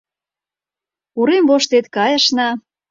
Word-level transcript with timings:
Урем 1.19 1.43
воштет 1.49 1.85
кайышна- 1.95 2.47